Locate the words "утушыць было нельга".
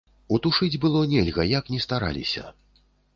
0.35-1.45